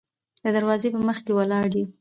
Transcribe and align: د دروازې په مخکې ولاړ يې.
د 0.43 0.45
دروازې 0.55 0.87
په 0.93 0.99
مخکې 1.07 1.31
ولاړ 1.35 1.69
يې. 1.79 1.85